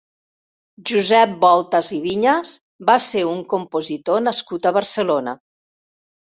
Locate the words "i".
1.97-1.99